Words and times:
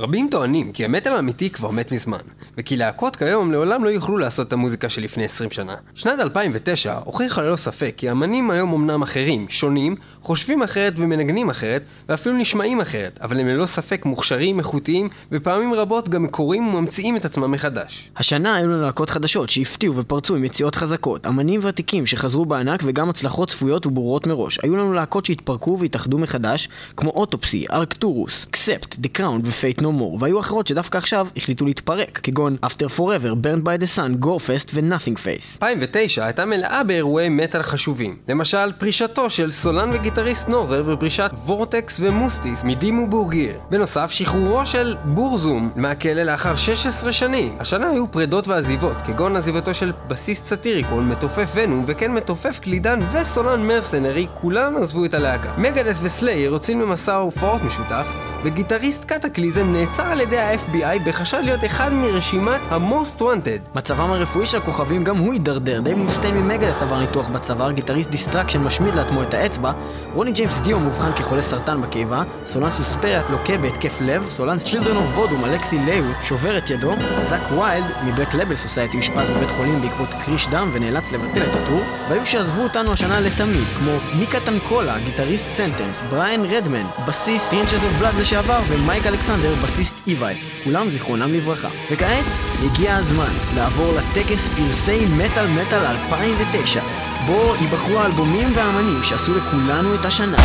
רבים 0.00 0.28
טוענים 0.30 0.72
כי 0.72 0.84
המטאל 0.84 1.12
האמיתי 1.12 1.50
כבר 1.50 1.70
מת 1.70 1.92
מזמן, 1.92 2.18
וכי 2.58 2.76
להקות 2.76 3.16
כיום 3.16 3.52
לעולם 3.52 3.84
לא 3.84 3.88
יוכלו 3.88 4.18
לעשות 4.18 4.48
את 4.48 4.52
המוזיקה 4.52 4.88
של 4.88 5.02
לפני 5.02 5.24
20 5.24 5.50
שנה. 5.50 5.74
שנת 5.94 6.20
2009 6.20 6.98
הוכיחה 7.04 7.42
ללא 7.42 7.56
ספק 7.56 7.94
כי 7.96 8.10
אמנים 8.10 8.50
היום 8.50 8.72
אמנם 8.72 9.02
אחרים, 9.02 9.46
שונים, 9.48 9.96
חושבים 10.22 10.62
אחרת 10.62 10.94
ומנגנים 10.96 11.50
אחרת, 11.50 11.82
ואפילו 12.08 12.36
נשמעים 12.36 12.80
אחרת, 12.80 13.18
אבל 13.22 13.40
הם 13.40 13.48
ללא 13.48 13.66
ספק 13.66 14.06
מוכשרים, 14.06 14.58
איכותיים, 14.58 15.08
ופעמים 15.32 15.74
רבות 15.74 16.08
גם 16.08 16.22
מקוריים 16.22 16.74
וממציאים 16.74 17.16
את 17.16 17.24
עצמם 17.24 17.50
מחדש. 17.50 18.10
השנה 18.16 18.54
היו 18.54 18.68
לנו 18.68 18.82
להקות 18.82 19.10
חדשות 19.10 19.50
שהפתיעו 19.50 19.96
ופרצו 19.96 20.36
עם 20.36 20.44
יציאות 20.44 20.74
חזקות, 20.74 21.26
אמנים 21.26 21.60
ותיקים 21.62 22.06
שחזרו 22.06 22.44
בענק 22.44 22.80
וגם 22.84 23.10
הצלחות 23.10 23.48
צפויות 23.48 23.86
וברורות 23.86 24.26
מראש. 24.26 24.58
היו 24.62 24.76
לנו 24.76 24.92
להקות 24.92 25.24
שהתפרקו 25.24 25.76
והתאחדו 25.80 26.18
מחדש, 26.18 26.68
כמו 26.96 27.10
Autopsy, 27.10 27.66
Arcturus, 27.72 28.46
קספט, 28.50 28.96
The 28.98 29.08
Crown 29.08 29.40
ו 29.44 29.50
Faith 29.50 29.82
No 29.82 29.89
More, 29.92 30.18
והיו 30.20 30.40
אחרות 30.40 30.66
שדווקא 30.66 30.98
עכשיו 30.98 31.28
החליטו 31.36 31.64
להתפרק, 31.64 32.20
כגון 32.22 32.56
After 32.66 32.98
Forever, 32.98 33.34
Burnt 33.44 33.64
by 33.64 33.82
the 33.82 33.96
Sun, 33.96 34.24
Gorefest 34.24 34.70
ו- 34.74 35.18
Nothingface. 35.18 35.56
2009 35.62 36.24
הייתה 36.24 36.44
מלאה 36.44 36.84
באירועי 36.84 37.28
מטאל 37.28 37.62
חשובים. 37.62 38.16
למשל, 38.28 38.72
פרישתו 38.78 39.30
של 39.30 39.50
סולן 39.50 39.90
וגיטריסט 39.92 40.48
נורזר 40.48 40.82
ופרישת 40.86 41.30
וורטקס 41.44 42.00
ומוסטיס 42.02 42.64
מ 42.64 42.71
Dimmu 42.71 43.06
Borgir. 43.06 43.58
בנוסף, 43.70 44.10
שחרורו 44.10 44.66
של 44.66 44.96
Burzum 45.04 45.70
מהכלא 45.76 46.22
לאחר 46.22 46.56
16 46.56 47.12
שנים. 47.12 47.56
השנה 47.60 47.90
היו 47.90 48.10
פרדות 48.10 48.48
ועזיבות, 48.48 48.96
כגון 49.04 49.36
עזיבתו 49.36 49.74
של 49.74 49.92
בסיסט 50.08 50.44
Satyricon, 50.44 51.08
מתופף 51.08 51.50
Venom, 51.54 51.84
וכן 51.86 52.12
מתופף 52.12 52.58
קלידן 52.62 53.00
וסולן 53.12 53.66
Mercenary, 53.66 54.26
כולם 54.34 54.76
עזבו 54.76 55.04
את 55.04 55.14
הלהקה. 55.14 55.52
Megadeth 55.58 55.98
ו 56.02 56.09
Slayer 56.09 56.52
יוצאים 56.52 56.80
למסע 56.80 57.14
הופעות 57.14 57.62
משותף, 57.62 58.08
וגיטריסט 58.42 59.04
Kataklysm 59.04 59.72
נעצר 59.80 60.02
על 60.02 60.20
ידי 60.20 60.38
ה-FBI 60.38 60.98
בחשד 61.04 61.40
להיות 61.44 61.64
אחד 61.64 61.92
מרשימת 61.92 62.60
ה-Most 62.70 63.20
Wanted. 63.20 63.74
מצבם 63.74 64.10
הרפואי 64.10 64.46
של 64.46 64.58
הכוכבים 64.58 65.04
גם 65.04 65.18
הוא 65.18 65.32
הידרדר, 65.32 65.80
דייב 65.80 65.98
מוסטיין 65.98 66.34
מ 66.34 66.39
Megadeth 66.39 66.82
עבר 66.82 66.98
ניתוח 66.98 67.28
בצוואר, 67.28 67.70
גיטריסט 67.70 68.10
Destruction 68.10 68.60
משמיד 68.60 68.94
לעצמו 68.94 69.22
את 69.22 69.34
האצבע, 69.34 69.72
רוני 70.14 70.32
ג'יימס 70.32 70.60
דיו 70.60 70.80
מאובחן 70.80 71.12
כחולה 71.12 71.42
סרטן 71.42 71.82
בקיבה, 71.82 72.22
סולן 72.46 72.70
סוספריה 72.70 73.22
לוקה 73.30 73.58
בהתקף 73.58 74.00
לב, 74.00 74.26
סולן 74.30 74.58
Children 74.58 74.96
of 74.96 75.06
Bodom 75.14 75.44
אלכסי 75.44 75.78
לייהו 75.78 76.04
שובר 76.22 76.58
את 76.58 76.70
ידו, 76.70 76.94
זאק 77.28 77.52
ויילד 77.52 77.84
מ 78.04 78.09
Black 78.09 78.34
Label 78.34 78.54
Society 78.54 78.96
אושפז 78.96 79.30
בבית 79.30 79.50
חולים 79.56 79.80
בעקבות 79.80 80.08
קריש 80.24 80.48
דם 80.48 80.70
ונאלץ 80.72 81.12
לבטל 81.12 81.42
את 81.42 81.56
ה 81.62 81.65
tour, 81.65 81.80
והיו 82.08 82.26
שעזבו 82.26 82.62
אותנו 82.62 82.92
השנה 82.92 83.20
לתמיד, 83.20 83.64
כמו 83.78 83.92
מיקה 84.18 84.40
טנקולה, 84.40 84.98
גיטריסט 85.04 85.46
Sentenced, 85.56 86.02
בריאן 86.10 86.44
רדמן, 86.44 86.86
בסיסט 87.06 87.50
Three 87.50 87.61
Inches 87.61 87.74
of 87.74 87.92
Blood 87.98 88.14
לשעבר 88.14 88.58
ומייק 88.68 89.06
אלכסנדר, 89.06 89.54
בסיסט 89.62 90.08
Evile, 90.08 90.34
כולם 90.64 90.90
זיכרונם 90.90 91.34
לברכה. 91.34 91.68
וכעת, 91.90 92.24
הגיע 92.64 92.96
הזמן 92.96 93.32
לעבור 93.54 93.92
לטקס 93.92 94.48
פרסי 94.48 95.06
מטאל 95.16 95.46
מטאל 95.46 95.86
2009, 95.86 96.80
בו 97.26 97.54
ייבחרו 97.60 97.98
האלבומים 97.98 98.48
והאמנים 98.54 99.02
שעשו 99.02 99.34
לכולנו 99.34 99.94
את 99.94 100.04
השנה. 100.04 100.36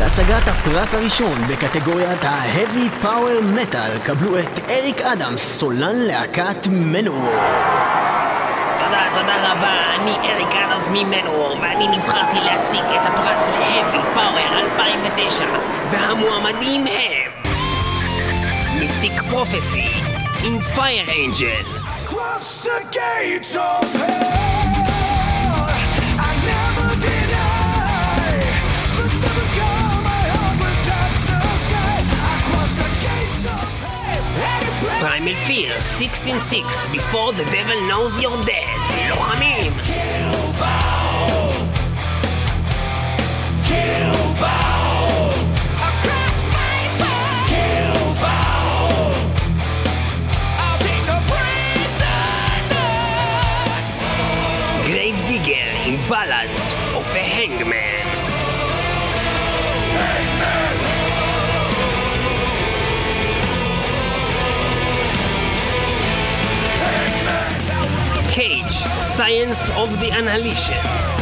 להצגת 0.00 0.48
הפרס 0.48 0.94
הראשון 0.94 1.42
בקטגוריית 1.48 2.24
ה-Heavy 2.24 3.04
Power 3.04 3.58
Metal 3.58 4.06
קבלו 4.06 4.38
את 4.38 4.70
אריק 4.70 5.00
אדמס, 5.00 5.58
סולן 5.58 5.96
להקת 5.96 6.66
Manowar. 6.70 7.32
תודה, 8.76 9.02
תודה 9.14 9.52
רבה, 9.52 9.94
אני 9.94 10.14
אריק 10.30 10.54
אדמס 10.54 10.88
ממנוור, 10.88 11.58
ואני 11.62 11.88
נבחרתי 11.88 12.36
להציג 12.44 12.80
את 12.80 13.06
הפרס 13.06 13.48
ל-Heavy 13.48 14.18
Power 14.18 14.52
2009, 14.78 15.44
והמועמדים 15.90 16.80
הם... 16.86 17.33
מיסטיק 19.03 19.21
פרופסי, 19.29 19.85
עם 20.43 20.59
פייר 20.61 21.05
אנג'ל, 21.25 21.63
Cross 22.05 22.47
the 22.67 22.79
gates 22.97 23.53
of 23.55 23.87
hell. 24.01 25.67
I 26.29 26.31
never 26.51 26.89
deny 27.07 28.31
the 28.97 29.07
devil 29.23 29.47
called 29.57 30.01
my 30.09 30.23
heart 30.33 30.55
would 30.61 30.79
touch 30.89 31.19
the 31.29 31.39
sky. 31.65 31.97
I 32.31 32.35
cross 32.47 32.73
the 32.81 32.89
gates 33.05 33.43
of 33.57 33.69
hell. 33.83 34.99
פריימל 34.99 35.35
פיר, 35.35 35.77
16-6, 35.77 36.93
Before 36.93 37.31
the 37.33 37.45
devil 37.55 37.77
knows 37.89 38.13
you're 38.21 38.45
dead, 38.45 39.09
לוחמים, 39.09 39.73
Across 43.73 44.22
דיגר, 56.04 56.14
עם 56.16 56.26
בלאדס 56.26 56.76
of 56.94 57.14
a 57.14 57.22
hangman. 57.22 58.04
Cage, 68.28 68.76
Science 69.16 69.70
of 69.70 70.00
the 70.00 70.10
Annihilation. 70.10 71.13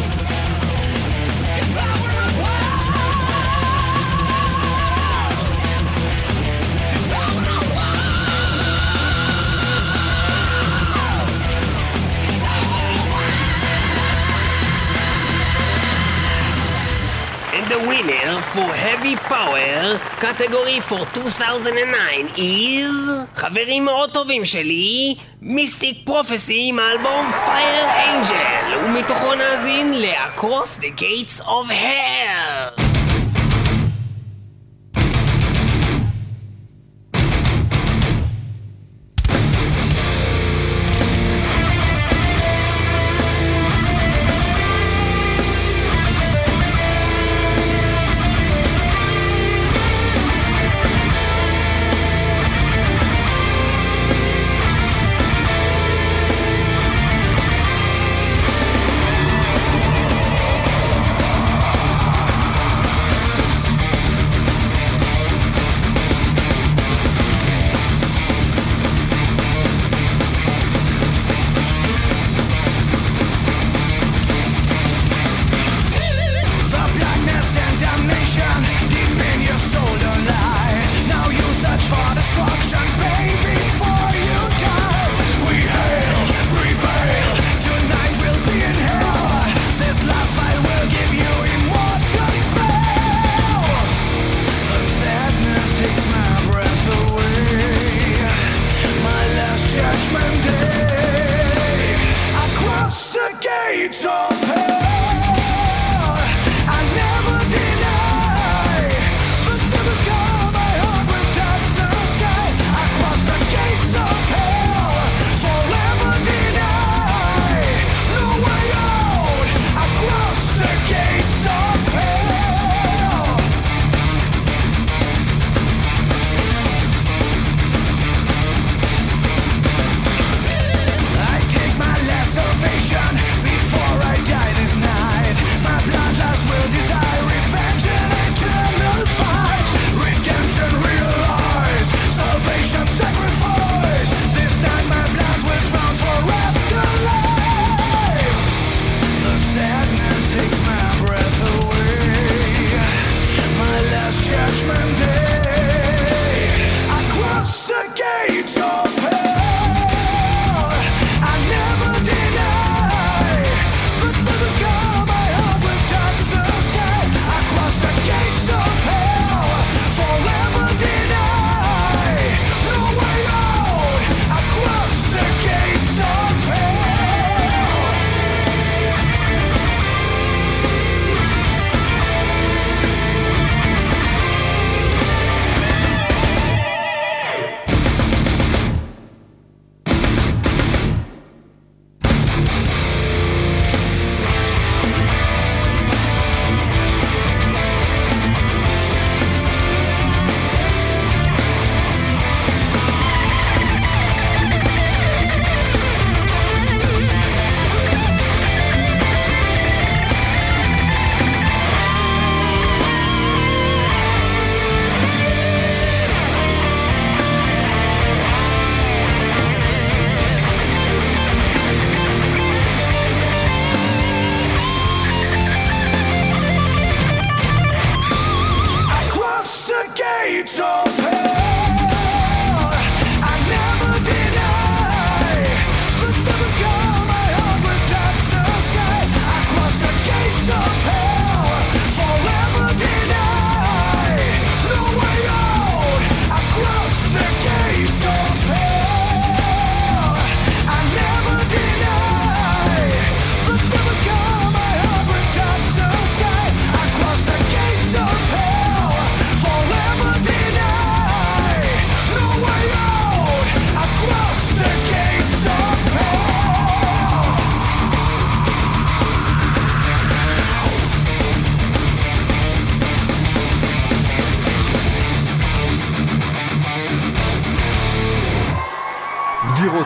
For 18.43 18.69
Heavy 18.87 19.17
Power, 19.17 19.99
category 20.21 20.81
for 20.81 21.07
2009 21.17 22.29
is... 22.37 23.27
חברים 23.37 23.85
מאוד 23.85 24.11
טובים 24.13 24.45
שלי, 24.45 25.15
מיסטיק 25.43 25.99
פרופסי 26.05 26.65
עם 26.69 26.79
האלבום 26.79 27.31
Fire 27.47 27.89
Angel, 28.09 28.77
ומתוכו 28.85 29.35
נאזין 29.35 29.93
ל-Across 29.95 30.81
the 30.81 31.01
Gates 31.01 31.41
of 31.41 31.71
Hell. 31.71 32.52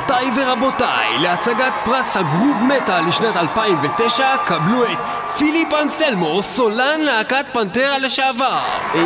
גבירותיי 0.06 0.30
ורבותיי, 0.36 1.18
להצגת 1.18 1.72
פרס 1.84 2.16
הגרוב 2.16 2.62
מטאל 2.62 3.08
לשנת 3.08 3.36
2009, 3.36 4.36
קבלו 4.44 4.84
את 4.84 4.98
פיליפ 5.38 5.74
אנסלמו, 5.82 6.42
סולן 6.42 7.00
להקת 7.00 7.46
פנטרה 7.52 7.98
לשעבר. 7.98 8.58
Yo, 8.94 8.98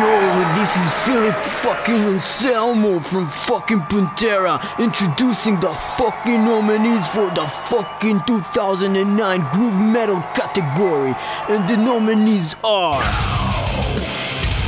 yo, 0.00 0.14
this 0.56 0.76
is 0.76 0.88
Philip 1.04 1.36
fucking 1.62 2.02
Anselmo 2.14 3.00
from 3.10 3.26
fucking 3.26 3.82
Pantera 3.90 4.54
introducing 4.78 5.60
the 5.60 5.74
fucking 5.98 6.44
nominees 6.44 7.06
for 7.14 7.28
the 7.38 7.46
fucking 7.70 8.18
2009 8.26 9.48
Groove 9.52 9.80
Metal 9.96 10.20
category. 10.34 11.14
And 11.52 11.68
the 11.68 11.76
nominees 11.76 12.56
are 12.64 13.02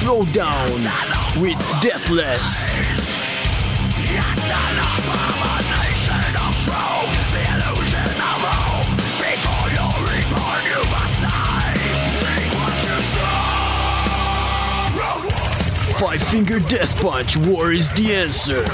Throwdown 0.01 0.69
with 1.43 1.59
Deathless. 1.83 2.98
Five 15.99 16.23
Finger 16.23 16.61
Death 16.61 17.01
Punch, 17.03 17.37
War 17.37 17.73
is 17.73 17.91
the 17.91 18.15
answer. 18.15 18.65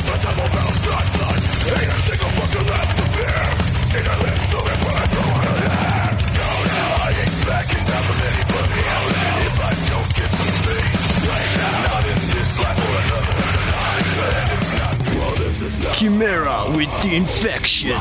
Chimera 15.95 16.65
with 16.77 16.91
the 17.03 17.15
infection. 17.17 17.93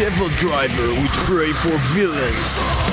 Devil 0.00 0.30
Driver 0.30 0.88
with 1.02 1.12
Pray 1.12 1.52
for 1.52 1.76
Villains. 1.92 2.89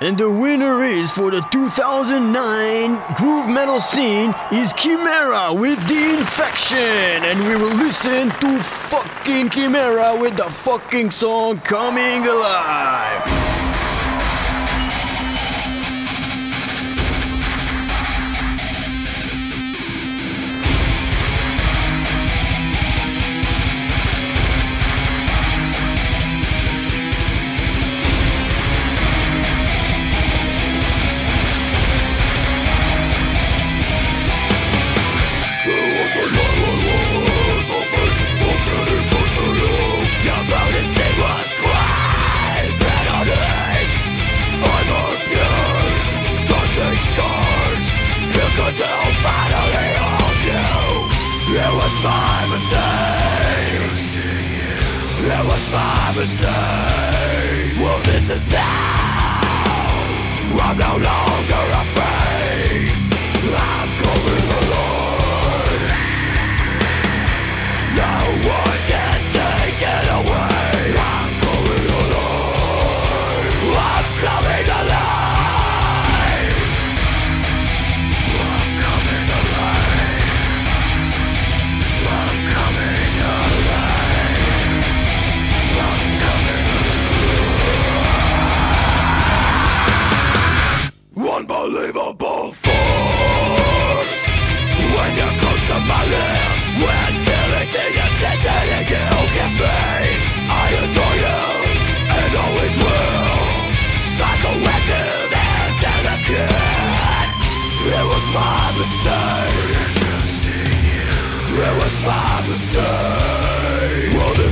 And 0.00 0.16
the 0.16 0.30
winner 0.30 0.84
is 0.84 1.10
for 1.10 1.32
the 1.32 1.40
2009 1.50 3.02
groove 3.16 3.48
metal 3.48 3.80
scene 3.80 4.32
is 4.52 4.72
Chimera 4.74 5.52
with 5.52 5.78
the 5.88 6.18
infection. 6.18 6.78
And 6.78 7.44
we 7.44 7.56
will 7.56 7.74
listen 7.74 8.30
to 8.30 8.62
fucking 8.62 9.50
Chimera 9.50 10.16
with 10.16 10.36
the 10.36 10.48
fucking 10.48 11.10
song 11.10 11.58
Coming 11.58 12.24
Alive. 12.28 13.47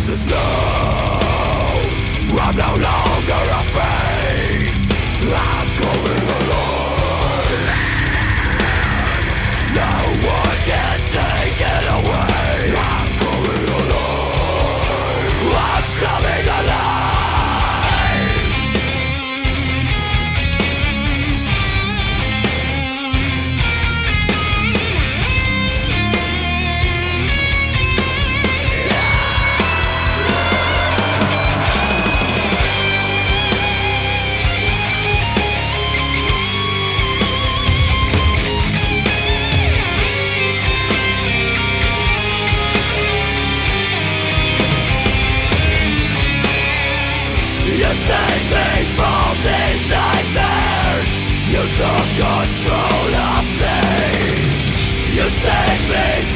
Is 0.09 0.25
now 0.27 1.17
I'm 2.39 2.57
no 2.57 2.83
longer 2.83 3.06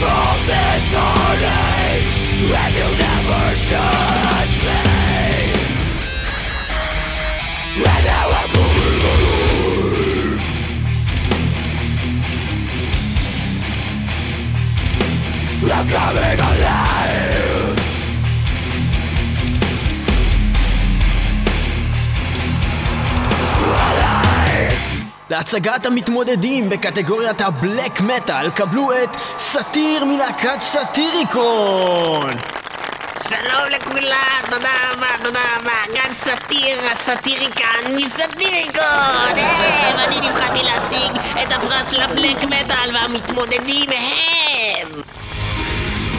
from 0.01 0.47
this 0.47 0.87
heartache 0.97 2.09
And 2.41 2.75
you 2.75 2.89
never 2.97 3.61
judge 3.69 4.20
להצגת 25.31 25.87
המתמודדים 25.87 26.69
בקטגוריית 26.69 27.41
ה 27.41 27.51
black 27.51 28.01
metal 28.01 28.51
קבלו 28.51 28.93
את 28.93 29.09
סאטיר 29.39 30.05
מלהקת 30.05 30.61
Satyricon! 30.61 32.31
שלום 33.29 33.65
לכולם, 33.71 34.41
תודה 34.51 34.71
רבה, 34.93 35.07
תודה 35.23 35.41
רבה. 35.57 35.95
כאן 35.95 36.15
סאטיר, 36.15 36.79
הסאטיריקן 36.93 37.97
מ 37.97 38.10
Satyricon! 38.10 39.39
הם, 39.39 39.99
אני 39.99 40.21
נבחרתי 40.21 40.63
להציג 40.63 41.13
את 41.43 41.53
הפרס 41.53 41.93
ל 41.93 42.01
black 42.01 42.45
metal 42.45 42.97
והמתמודדים 42.97 43.91
הם... 43.91 44.89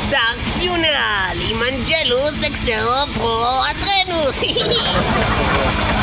Dark 0.09 0.37
Funeral 0.59 1.37
עם 1.49 1.63
Angelus 1.63 2.43
Exuro 2.43 3.13
pro 3.13 3.61
Eternus! 3.71 4.41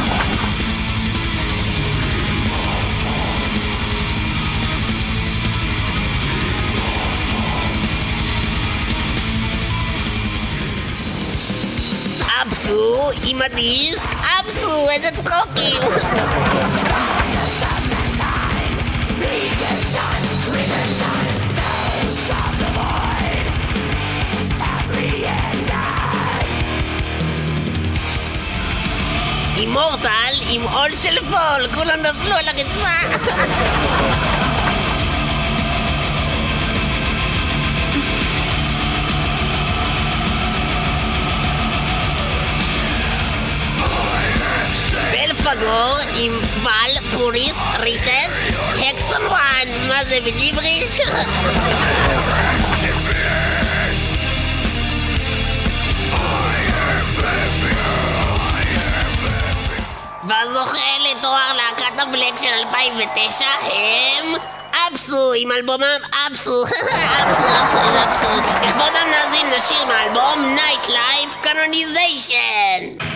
עם 13.25 13.43
הדיסק, 13.43 14.09
אבסו, 14.41 14.91
איזה 14.91 15.09
צחוקים! 15.23 15.83
אימורטל 29.57 30.09
עם 30.49 30.63
עול 30.63 30.95
של 30.95 31.19
פול, 31.21 31.75
כולם 31.75 32.03
נפלו 32.03 32.35
על 32.35 32.49
הרצפה! 32.49 34.48
Belphegor 45.29 45.97
עם 46.17 46.41
Walpurgis 46.65 47.57
Rites 47.79 48.57
Hexenwahn, 48.79 49.69
מה 49.89 50.05
זה 50.05 50.19
בג'יבריש? 50.27 51.01
והזוכה 60.25 60.99
לתואר 61.11 61.57
להקת 61.57 62.01
ה 62.01 62.07
black 62.07 62.37
של 62.37 62.49
2009 62.49 63.45
הם 63.63 64.35
Absu 64.89 65.33
עם 65.33 65.53
אלבומם 65.53 66.01
Absu 66.27 66.65
Absu 67.23 67.47
Absu 67.63 67.79
איזה 67.79 68.05
אבסורד 68.05 68.45
לכבודם 68.65 69.07
נאזין 69.11 69.51
לשיר 69.51 69.85
מאלבום 69.85 70.55
Night 70.55 70.89
Fire 70.89 71.39
Canonization 71.43 73.09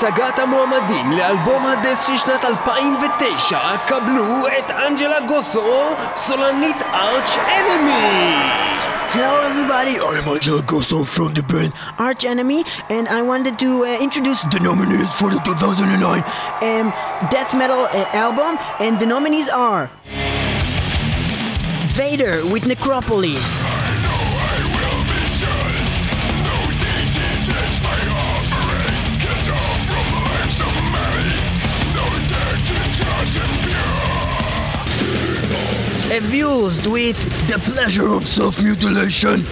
להצגת 0.00 0.38
המועמדים 0.38 1.12
לאלבום 1.12 1.66
הדס 1.66 2.06
של 2.06 2.16
שנת 2.16 2.44
2009 2.44 3.58
קבלו 3.86 4.46
את 4.58 4.70
אנג'לה 4.70 5.20
גוסו, 5.20 5.94
סולנית 6.16 6.82
ארץ' 6.82 7.36
אנימי! 7.36 8.36
Hello 9.12 9.40
everybody, 9.50 9.94
I 9.98 10.18
am 10.20 10.28
Angelo 10.28 10.60
Gosso 10.60 11.04
from 11.04 11.32
the 11.32 11.42
band 11.50 11.72
Arch 11.96 12.24
Enemy 12.24 12.64
and 12.90 13.08
I 13.08 13.22
wanted 13.22 13.54
to 13.60 13.70
uh, 13.86 14.06
introduce 14.06 14.42
the 14.52 14.60
nominees 14.60 15.10
for 15.18 15.30
the 15.30 15.40
2009 15.40 16.24
um, 16.60 16.92
death 17.30 17.54
metal 17.54 17.82
uh, 17.86 18.22
album 18.24 18.58
and 18.84 19.00
the 19.00 19.06
nominees 19.06 19.48
are 19.48 19.88
Vader 21.96 22.44
with 22.52 22.66
Necropolis 22.66 23.59
Abused 36.11 36.87
with 36.87 37.15
The 37.47 37.57
Pleasure 37.71 38.09
of 38.09 38.27
Self-Mutilation 38.27 39.45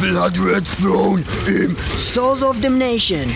Blood 0.00 0.38
Red 0.38 0.66
Throne 0.66 1.24
im 1.46 1.76
Souls 1.96 2.42
of 2.42 2.60
Damnation. 2.60 3.32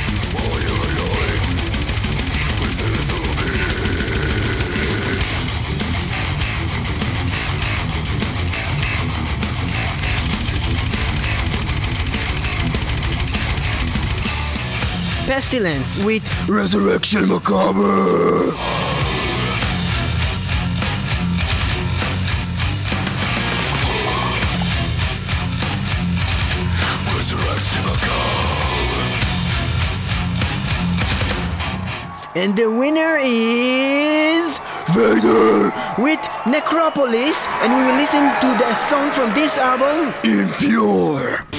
Pestilence 15.32 15.98
with 16.04 16.22
Resurrection 16.46 17.26
Macabre. 17.26 18.52
Resurrection 27.16 27.82
Macabre 27.86 29.08
And 32.36 32.54
the 32.54 32.70
winner 32.70 33.16
is 33.22 34.58
Vader 34.92 35.72
with 35.96 36.20
Necropolis, 36.46 37.38
and 37.62 37.72
we 37.72 37.82
will 37.86 37.96
listen 37.96 38.28
to 38.42 38.48
the 38.62 38.74
song 38.90 39.10
from 39.12 39.32
this 39.32 39.56
album, 39.56 40.12
Impure. 40.24 41.51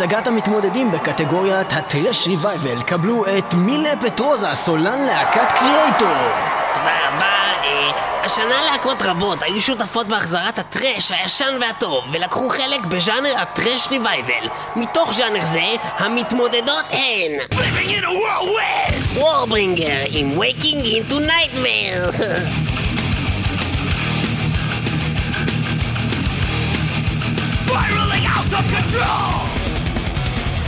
להצגת 0.00 0.26
המתמודדים 0.26 0.92
בקטגוריית 0.92 1.72
ה 1.72 1.80
thrash 1.80 2.26
revival 2.26 2.82
קבלו 2.82 3.24
את 3.38 3.54
מילה 3.54 3.90
פטרוזה, 4.02 4.46
סולן 4.54 5.02
להקת 5.06 5.52
Kreator. 5.58 6.08
תודה 6.74 7.08
רבה. 7.08 7.24
אה, 7.64 7.90
השנה 8.24 8.64
להקות 8.70 9.02
רבות 9.02 9.42
היו 9.42 9.60
שותפות 9.60 10.08
בהחזרת 10.08 10.58
ה 10.58 10.65
thrash 10.65 11.10
הישן 11.10 11.58
והטוב 11.60 12.04
ולקחו 12.10 12.48
חלק 12.48 12.86
בז'אנר 12.86 13.38
ה 13.38 13.45
thrash 13.45 13.88
revival. 13.90 14.48
מתוך 14.76 15.12
ז'אנר 15.12 15.44
זה, 15.44 15.64
המתמודדות 15.98 16.84
הן 16.90 17.58
Warbringer 19.14 20.02
עם 20.10 20.38
Waking 20.38 20.84
into 20.84 21.14
Nightmares 21.14 22.12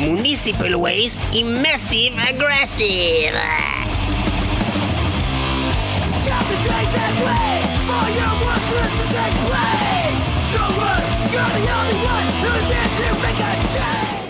מוניסיפל 0.00 0.76
וייסט 0.76 1.18
עם 1.32 1.64
Massive 1.64 2.18
Aggressive. 2.18 3.36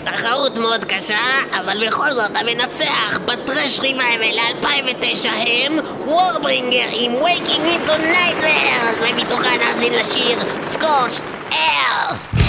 תחרות 0.03 0.57
מאוד 0.57 0.85
קשה, 0.85 1.17
אבל 1.51 1.87
בכל 1.87 2.13
זאת 2.13 2.31
המנצח 2.35 3.19
בטרש 3.25 3.79
ריבייבל 3.79 4.35
ל-2009 4.35 5.27
הם 5.29 5.77
וורברינגר 6.05 6.87
עם 6.91 7.11
Waking 7.21 7.89
into 7.89 7.91
Nightmares 7.91 9.01
ומתוכה 9.01 9.49
נאזין 9.57 9.93
לשיר 9.93 10.39
סקורש 10.61 11.21
ארף 11.51 12.40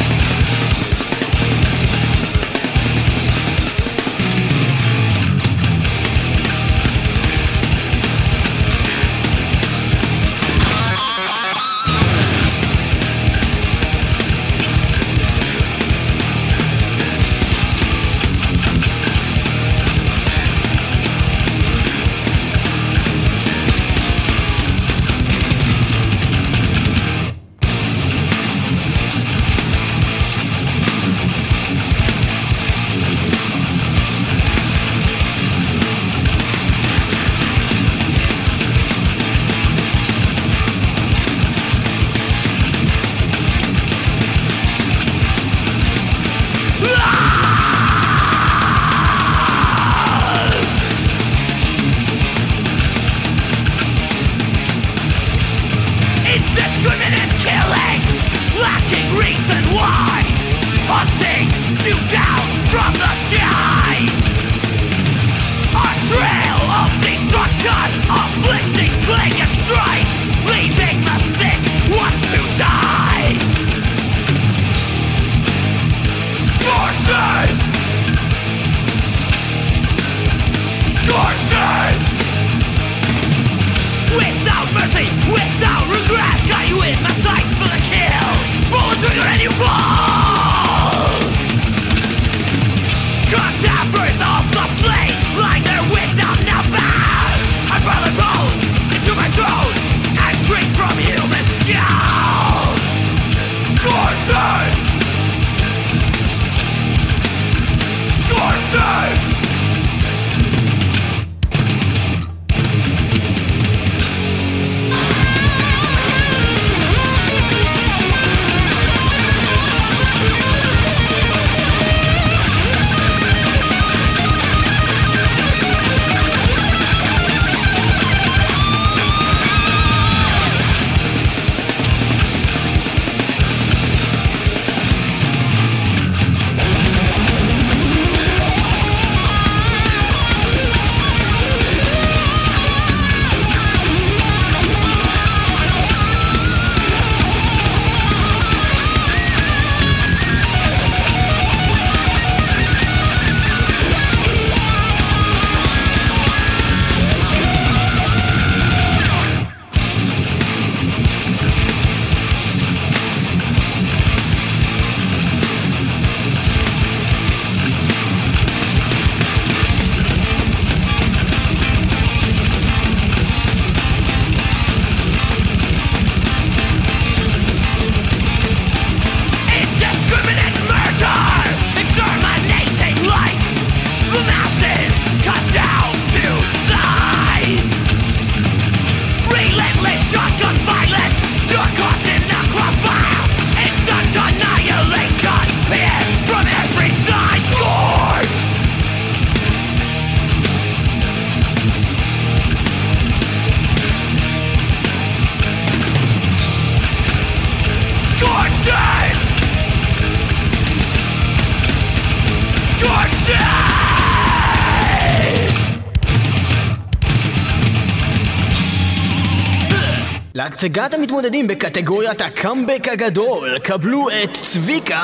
להצגת 220.45 220.95
המתמודדים 220.95 221.47
בקטגוריית 221.47 222.21
הקאמבק 222.21 222.89
הגדול, 222.93 223.59
קבלו 223.59 224.07
את 224.11 224.39
צביקה 224.43 225.01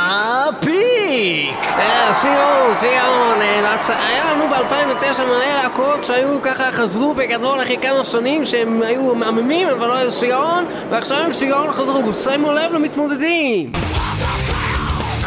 פיק! 0.61 1.59
אה, 1.79 2.12
אה, 3.42 3.61
להצ- 3.62 3.90
היה 4.09 4.24
לנו 4.35 4.44
ב-2009 4.48 5.22
מלא 5.24 5.55
להקות 5.62 6.05
שהיו 6.05 6.42
ככה, 6.42 6.72
חזרו 6.72 7.14
בגדול 7.14 7.62
אחרי 7.62 7.77
כמה 7.83 8.05
שנים 8.05 8.44
שהם 8.44 8.83
היו 8.83 9.14
מהממים 9.14 9.68
אבל 9.68 9.88
לא 9.88 9.94
היו 9.96 10.12
סיון 10.12 10.64
ועכשיו 10.90 11.18
הם 11.18 11.33
סיון 11.33 11.70
חזרו, 11.70 12.12
שימו 12.12 12.53
לב 12.53 12.72
למתמודדים! 12.72 13.72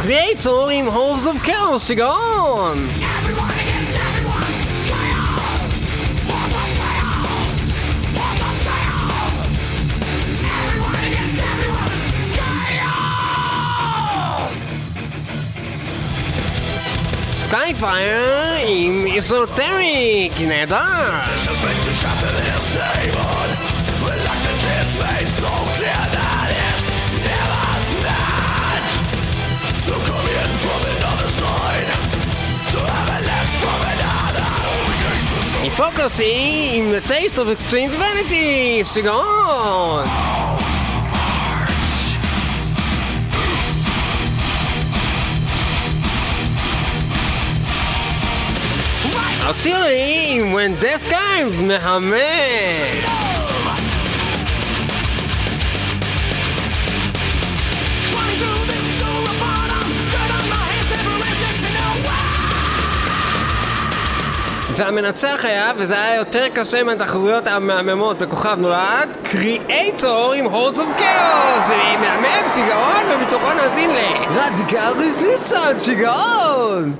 קריאייטור 0.02 0.70
עם 0.70 0.86
הורס 0.86 1.28
אוף 1.28 1.38
כאוס, 1.44 1.92
סיגון! 17.52 17.60
סקייפייר 17.60 18.54
עם 18.68 19.06
איזוטריק, 19.16 20.34
נהדר! 20.40 20.78
היפוקרסי 35.62 36.70
עם 36.74 36.92
The 36.92 37.10
Taste 37.10 37.36
of 37.36 37.62
Extreme 37.62 37.92
Divinity, 37.94 38.86
סיגון! 38.86 40.06
ארצילי 40.06 40.41
עם 49.90 50.56
When 50.56 50.84
Death 50.84 51.12
Comes, 51.12 51.62
מהמם! 51.62 52.14
והמנצח 64.76 65.40
היה, 65.44 65.72
וזה 65.78 66.04
היה 66.04 66.16
יותר 66.16 66.48
קשה 66.54 66.84
מהתחרויות 66.84 67.48
המהממות 67.48 68.18
בכוכב 68.18 68.58
נולד, 68.60 69.10
קריאייטור 69.24 70.34
עם 70.34 70.46
הורדס 70.46 70.80
אוף 70.80 70.90
כאוס! 70.98 71.68
מהמם, 72.02 72.50
שיגעון, 72.54 73.04
ומתוכו 73.12 73.54
נאזין 73.54 73.90
לרדיקל 74.36 74.94
רזיסטנט, 74.98 75.80
שיגעון! 75.80 76.94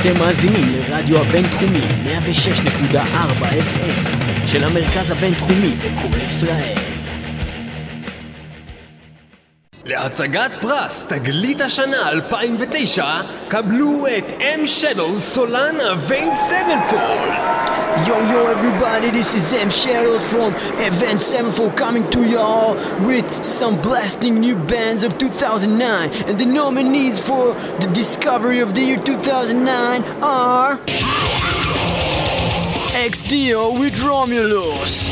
אתם 0.00 0.18
מאזינים 0.18 0.72
לרדיו 0.72 1.20
הבינתחומי 1.20 1.80
106.4 2.92 2.96
FM 3.42 4.46
של 4.46 4.64
המרכז 4.64 5.10
הבינתחומי 5.10 5.74
וקול 5.78 6.20
ישראל. 6.20 6.99
להצגת 9.99 10.51
פרס 10.61 11.03
תגלית 11.07 11.61
השנה 11.61 12.09
2009 12.09 13.05
קבלו 13.47 14.07
את 14.17 14.29
M 14.29 14.59
Shadows 14.65 15.19
סולן 15.19 15.75
אביינד 15.91 16.35
סבנפול 16.35 17.55
Yo 18.07 18.17
yo 18.31 18.47
everybody, 18.47 19.09
this 19.09 19.33
is 19.33 19.53
M 19.53 19.69
Shadows 19.69 20.21
from 20.31 20.53
Event 20.89 21.21
Sevenfold 21.21 21.77
coming 21.77 22.05
to 22.09 22.21
y'all 22.33 22.75
with 23.09 23.25
some 23.45 23.81
blasting 23.81 24.35
new 24.41 24.57
bands 24.57 25.01
of 25.01 25.17
2009 25.17 26.11
and 26.27 26.37
the 26.37 26.45
nominees 26.45 27.19
for 27.19 27.53
the 27.79 27.87
discovery 27.93 28.59
of 28.59 28.75
the 28.75 28.81
year 28.81 28.99
2009 28.99 30.03
are 30.21 30.77
XDO 33.09 33.79
with 33.79 33.95
Romulus 34.03 35.05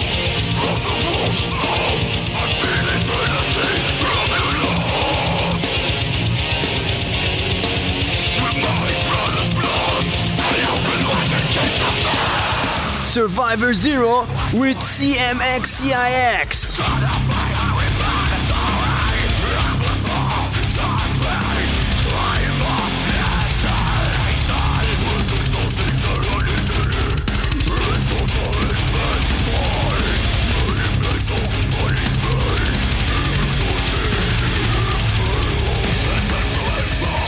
Survivor 13.09 13.73
Zero 13.73 14.21
with 14.53 14.77
CMXCIX. 14.77 16.49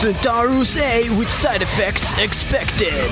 Centaurus 0.01 0.77
A 0.77 1.09
with 1.15 1.31
side 1.31 1.61
effects 1.61 2.17
expected. 2.17 3.07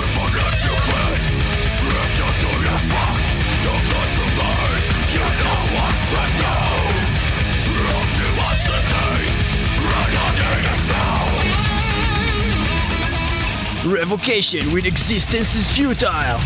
Revocation 13.90 14.72
with 14.72 14.86
existence 14.86 15.56
is 15.56 15.72
futile. 15.72 16.40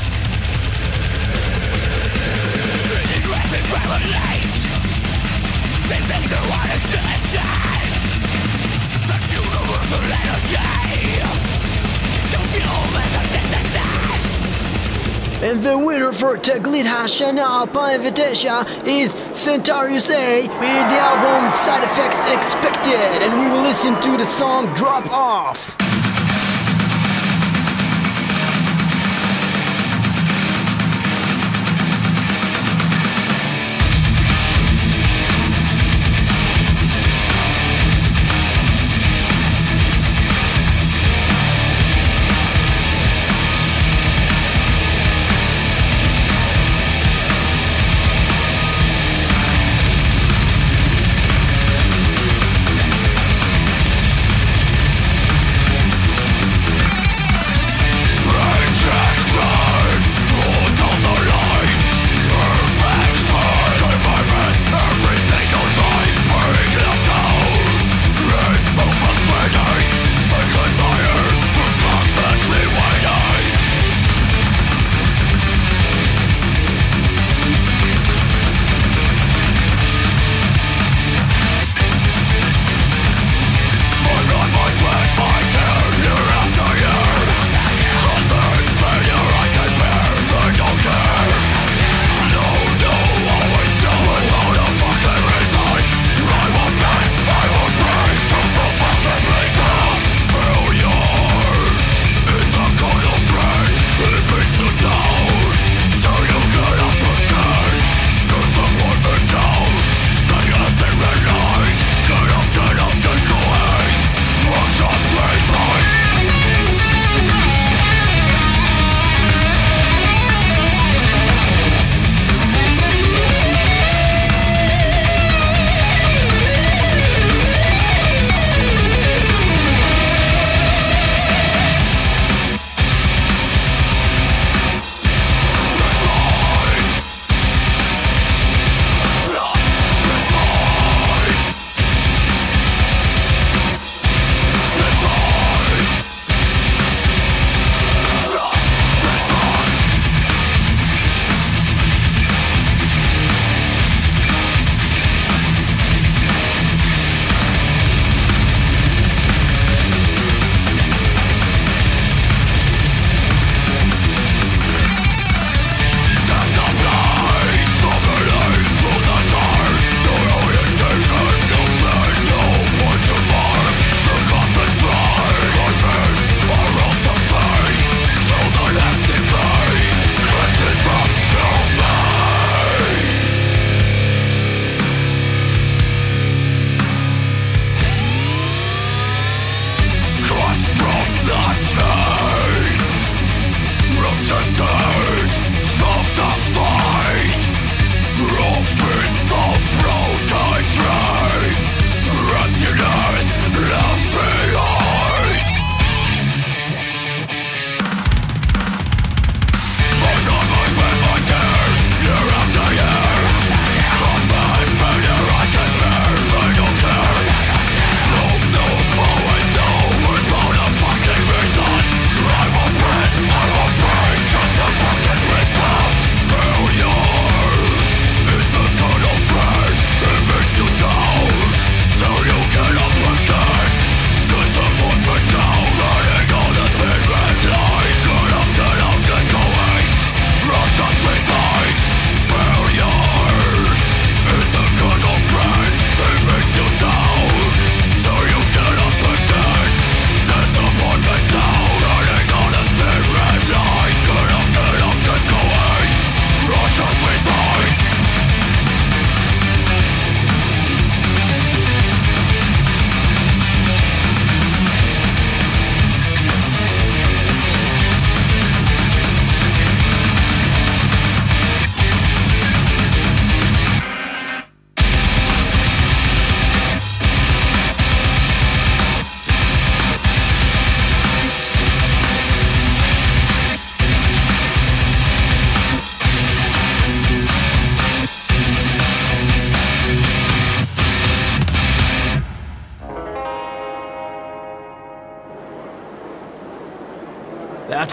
And 15.44 15.62
the 15.62 15.78
winner 15.78 16.14
for 16.14 16.38
Taglit 16.38 16.86
Hashana 16.86 17.68
Painvitasha 17.68 18.88
is 18.88 19.12
Centaurus 19.38 20.10
A 20.10 20.48
with 20.48 20.50
the 20.50 20.60
album 20.62 21.52
Side 21.52 21.84
Effects 21.84 22.24
Expected. 22.26 23.22
And 23.22 23.38
we 23.38 23.52
will 23.52 23.64
listen 23.64 24.02
to 24.02 24.18
the 24.18 24.26
song 24.26 24.74
Drop 24.76 25.06
Off. 25.12 25.82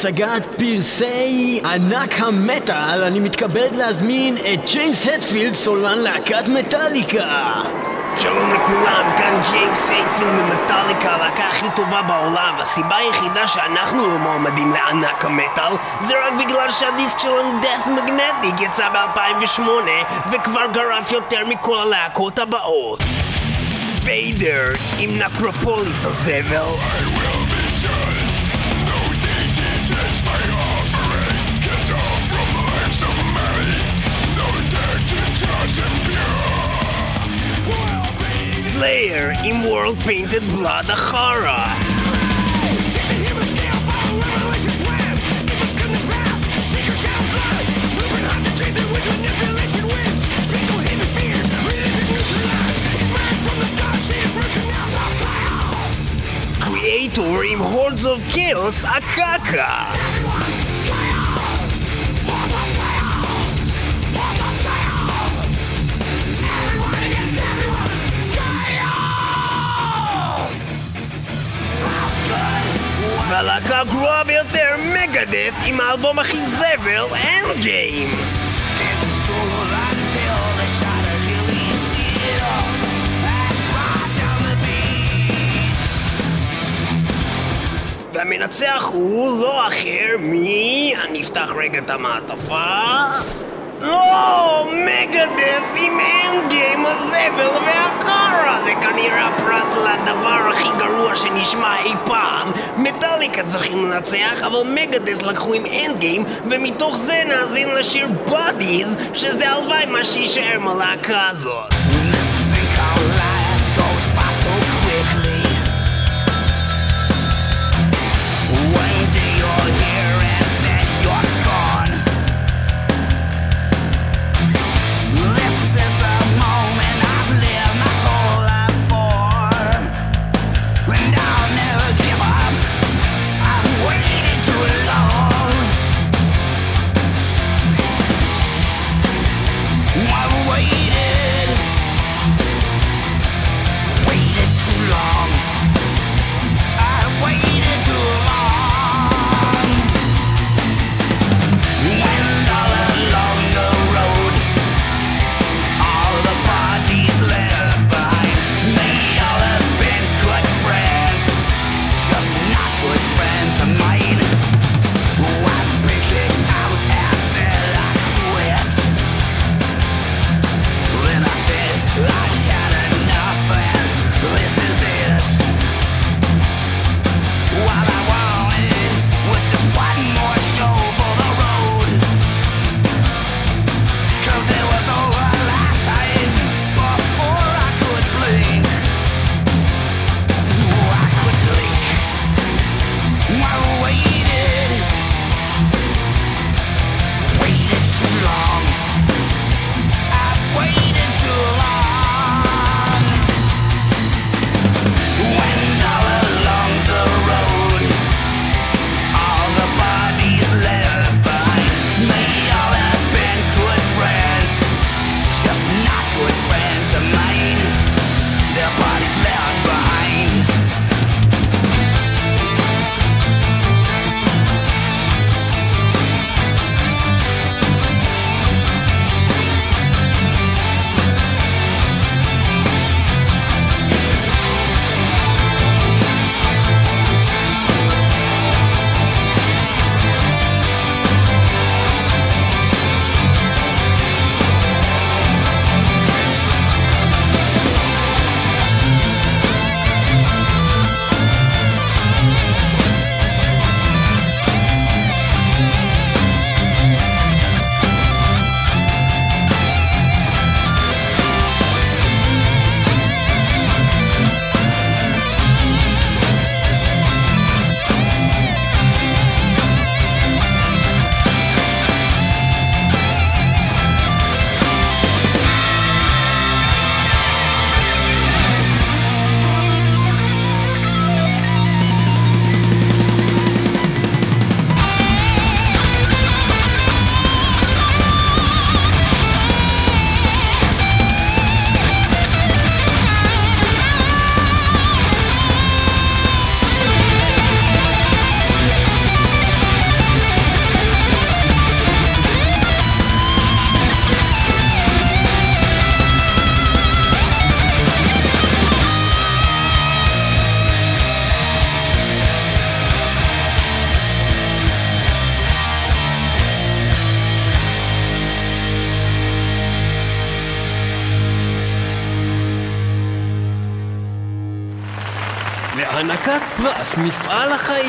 בהצגת 0.04 0.46
פרסי 0.58 1.60
ענק 1.64 2.20
המטאל, 2.20 3.04
אני 3.04 3.20
מתכבד 3.20 3.68
להזמין 3.74 4.36
את 4.38 4.70
ג'יימס 4.72 5.06
הטפילד, 5.06 5.54
סולן 5.54 5.98
להקת 5.98 6.48
מטאליקה. 6.48 7.54
שלום 8.16 8.52
לכולם, 8.52 9.12
כאן 9.18 9.40
ג'יימס 9.50 9.90
הייטפילד 9.90 10.30
ממטאליקה, 10.30 11.10
הלהקה 11.10 11.48
הכי 11.48 11.66
טובה 11.76 12.02
בעולם. 12.02 12.54
הסיבה 12.58 12.96
היחידה 12.96 13.46
שאנחנו 13.46 14.06
לא 14.06 14.18
מועמדים 14.18 14.72
לענק 14.72 15.24
המטאל 15.24 15.72
זה 16.00 16.14
רק 16.26 16.32
בגלל 16.44 16.70
שהדיסק 16.70 17.18
שלנו 17.18 17.60
Death 17.60 17.88
Magnetic 17.88 18.62
יצא 18.62 18.88
ב-2008 18.88 19.60
וכבר 20.32 20.66
גרף 20.72 21.12
יותר 21.12 21.46
מכל 21.46 21.78
הלהקות 21.78 22.38
הבאות. 22.38 23.00
ויידר 24.04 24.64
עם 24.98 25.10
Necropolis 25.18 26.06
הזבל 26.06 27.29
Slayer 38.80 39.34
in 39.44 39.70
World 39.70 40.00
Painted 40.00 40.40
Blood 40.48 40.86
Horror. 40.88 41.68
creator 56.58 57.44
in 57.44 57.58
Hordes 57.58 58.06
of 58.06 58.22
Chaos, 58.32 58.84
Akaka. 58.84 60.09
והלהקה 73.40 73.80
הגרועה 73.80 74.24
ביותר, 74.24 74.76
Megadeth, 74.78 75.54
עם 75.64 75.80
האלבום 75.80 76.18
הכי 76.18 76.46
זבל, 76.46 77.04
Endgame. 77.14 78.08
והמנצח 88.12 88.90
הוא 88.92 89.40
לא 89.40 89.66
אחר 89.66 90.16
מ... 90.18 90.34
אני 91.08 91.22
אפתח 91.22 91.48
רגע 91.56 91.78
את 91.78 91.90
המעטפה. 91.90 93.39
לא! 93.80 94.66
Megadeth 94.72 95.64
עם 95.76 96.00
Endgame 96.00 96.86
הזבל 96.86 97.50
והחרא! 97.66 98.60
זה 98.64 98.72
כנראה 98.82 99.28
הפרס 99.28 99.76
לדבר 99.76 100.50
הכי 100.50 100.68
גרוע 100.78 101.16
שנשמע 101.16 101.76
אי 101.84 101.92
פעם. 102.04 102.50
מטאליקה 102.76 103.42
צריכים 103.42 103.84
לנצח, 103.84 104.42
אבל 104.46 104.62
Megadeth 104.74 105.22
לקחו 105.22 105.54
עם 105.54 105.66
Endgame, 105.66 106.24
ומתוך 106.50 106.96
זה 106.96 107.22
נאזין 107.28 107.68
לשיר 107.68 108.08
Bodies, 108.28 108.96
שזה 109.14 109.50
הלוואי 109.50 109.86
מה 109.86 110.04
שיישאר 110.04 110.58
מהלהקה 110.58 111.28
הזאת. 111.28 111.79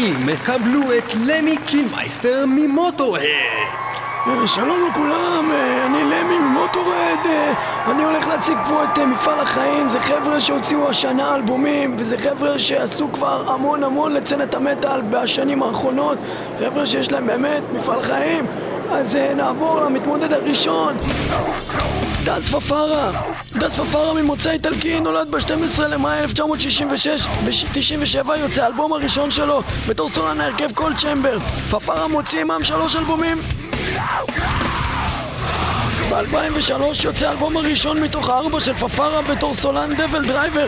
מפעל 0.01 0.13
החיים 0.13 0.29
יקבלו 0.29 0.81
את 0.97 1.13
למי 1.27 1.57
קילמיסטר 1.65 2.45
מ 2.47 2.54
Motörhead. 2.54 3.21
אה, 4.27 4.47
שלום 4.47 4.89
לכולם, 4.91 5.51
אה, 5.51 5.85
אני 5.85 6.03
למי 6.03 6.39
מ 6.39 6.46
Motörhead, 6.46 7.17
אה, 7.25 7.53
אני 7.91 8.03
הולך 8.03 8.27
להציג 8.27 8.57
פה 8.67 8.83
את 8.83 8.99
מפעל 8.99 9.39
החיים, 9.39 9.89
זה 9.89 9.99
חבר'ה 9.99 10.39
שהוציאו 10.39 10.89
השנה 10.89 11.35
אלבומים, 11.35 11.95
וזה 11.99 12.17
חבר'ה 12.17 12.59
שעשו 12.59 13.07
כבר 13.13 13.51
המון 13.51 13.83
המון 13.83 14.13
לסצנת 14.13 14.53
המטאל 14.53 15.01
בשנים 15.01 15.63
האחרונות, 15.63 16.17
חבר'ה 16.59 16.85
שיש 16.85 17.11
להם 17.11 17.27
באמת 17.27 17.61
מפעל 17.73 18.01
חיים, 18.01 18.45
אז 18.91 19.15
נעבור 19.15 19.79
למתמודד 19.81 20.33
הראשון, 20.33 20.95
דס 22.23 22.49
פפרה. 22.49 23.11
דס 23.53 23.79
פפרה 23.79 24.13
ממוצא 24.13 24.51
איטלקי 24.51 24.99
נולד 24.99 25.31
ב-12 25.31 25.81
למאי 25.81 26.19
1966 26.19 27.27
ב-97 27.27 28.35
יוצא 28.37 28.63
האלבום 28.63 28.93
הראשון 28.93 29.31
שלו 29.31 29.61
בתור 29.87 30.09
סולן 30.09 30.41
ההרכב 30.41 30.71
Coal 30.73 30.93
Chamber 30.95 31.39
פפרה 31.71 32.07
מוציא 32.07 32.41
עמם 32.41 32.63
שלוש 32.63 32.95
אלבומים 32.95 33.37
ב-2003 36.09 37.03
יוצא 37.03 37.27
האלבום 37.27 37.57
הראשון 37.57 38.01
מתוך 38.03 38.29
הארבע 38.29 38.59
של 38.59 38.73
פפרה 38.73 39.21
בתור 39.21 39.53
סולן 39.53 39.93
DevilDriver. 39.95 40.67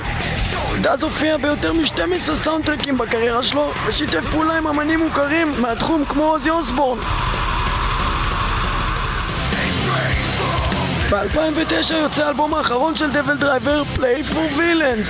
דז 0.81 1.03
הופיע 1.03 1.37
ביותר 1.37 1.73
מ-12 1.73 2.35
סאונדטרקים 2.35 2.97
בקריירה 2.97 3.43
שלו 3.43 3.71
ושיתף 3.85 4.23
פעולה 4.31 4.57
עם 4.57 4.67
אמנים 4.67 4.99
מוכרים 4.99 5.53
מהתחום 5.61 6.05
כמו 6.05 6.23
אוזי 6.23 6.49
אוסבורן. 6.49 6.99
ב-2009 11.13 11.93
יוצא 11.93 12.25
האלבום 12.25 12.53
האחרון 12.53 12.95
של 12.95 13.11
DevilDriver, 13.11 13.83
Pray 13.95 14.33
for 14.33 14.57
Villains. 14.57 15.09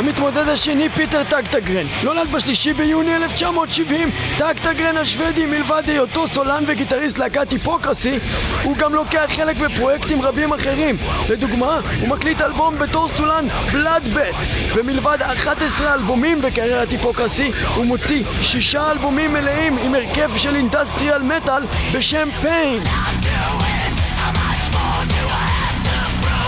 המתמודד 0.00 0.48
השני 0.48 0.88
פיטר 0.88 1.24
טקטגרן. 1.24 1.86
נולד 2.04 2.32
בשלישי 2.32 2.72
ביוני 2.72 3.16
1970 3.16 4.10
טקטגרן 4.38 4.96
השוודי 4.96 5.46
מלבד 5.46 5.82
היותו 5.86 6.28
סולן 6.28 6.64
וגיטריסט 6.66 7.18
להקת 7.18 7.50
Hypocrisy 7.50 8.18
הוא 8.62 8.76
גם 8.76 8.94
לוקח 8.94 9.30
חלק 9.36 9.56
בפרויקטים 9.56 10.22
רבים 10.22 10.52
אחרים. 10.52 10.96
לדוגמה 11.30 11.80
הוא 12.00 12.08
מקליט 12.08 12.40
אלבום 12.40 12.78
בתור 12.78 13.08
סולן 13.08 13.46
Bloodbath 13.72 14.34
ומלבד 14.74 15.18
11 15.22 15.94
אלבומים 15.94 16.42
בקריירת 16.42 16.90
Hypocrisy 16.90 17.50
הוא 17.74 17.84
מוציא 17.84 18.24
שישה 18.42 18.90
אלבומים 18.90 19.32
מלאים 19.32 19.78
עם 19.78 19.94
הרכב 19.94 20.30
של 20.36 20.56
industrial 20.56 21.22
metal 21.22 21.62
בשם 21.92 22.28
Pain 22.42 22.82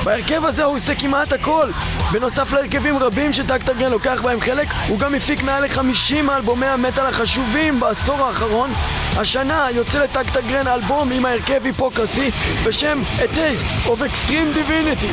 בהרכב 0.05 0.45
הזה 0.45 0.65
הוא 0.65 0.77
עושה 0.77 0.95
כמעט 0.95 1.33
הכל. 1.33 1.67
בנוסף 2.13 2.53
להרכבים 2.53 2.97
רבים 2.99 3.33
שטקטגרן 3.33 3.93
לוקח 3.93 4.21
בהם 4.23 4.41
חלק, 4.41 4.69
הוא 4.89 4.99
גם 4.99 5.15
הפיק 5.15 5.43
מעל 5.43 5.65
ל-50 5.65 6.23
מאלבומי 6.23 6.67
המטאל 6.67 7.07
החשובים 7.07 7.81
בעשור 7.81 8.27
האחרון. 8.27 8.71
השנה 9.17 9.67
יוצא 9.75 10.05
לטקטגרן 10.05 10.67
אלבום 10.67 11.13
עם 11.13 11.27
ההרכב 11.27 11.65
היפוקרסי 11.65 12.31
בשם 12.65 13.03
A 13.19 13.23
Taste 13.23 13.89
of 13.89 14.01
Extreme 14.01 14.57
Divinity. 14.57 15.13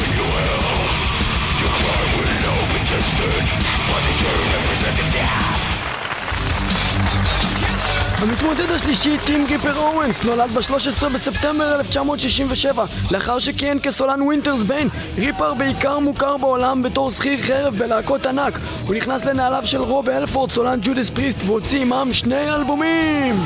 המתמודד 8.21 8.71
השלישי, 8.71 9.17
טים 9.25 9.45
גיפר 9.47 9.77
אורנס, 9.77 10.25
נולד 10.25 10.51
ב-13 10.51 11.09
בספטמבר 11.13 11.75
1967 11.75 12.85
לאחר 13.11 13.39
שכיהן 13.39 13.79
כסולן 13.83 14.21
Winter's 14.21 14.61
Bane 14.61 14.89
ריפר 15.17 15.53
בעיקר 15.53 15.99
מוכר 15.99 16.37
בעולם 16.37 16.83
בתור 16.83 17.11
שכיר 17.11 17.41
חרב 17.41 17.75
בלהקות 17.75 18.25
ענק. 18.25 18.59
הוא 18.87 18.95
נכנס 18.95 19.25
לנעליו 19.25 19.61
של 19.65 19.81
רוב 19.81 20.09
הלפורד, 20.09 20.51
סולן 20.51 20.79
Judas 20.81 21.09
Priest 21.09 21.37
והוציא 21.45 21.81
עמם 21.81 22.13
שני 22.13 22.53
אלבומים. 22.53 23.45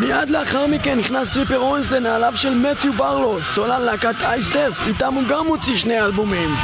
מיד 0.00 0.30
לאחר 0.30 0.66
מכן 0.66 0.98
נכנס 0.98 1.36
ריפר 1.36 1.58
אוונס 1.58 1.90
לנעליו 1.90 2.32
של 2.36 2.54
מתיו 2.54 2.92
ברלו, 2.92 3.38
סולן 3.54 3.82
להקת 3.82 4.22
Iced 4.22 4.48
Earth, 4.48 4.78
איתם 4.86 5.14
הוא 5.14 5.22
גם 5.28 5.46
הוציא 5.46 5.76
שני 5.76 6.00
אלבומים 6.00 6.54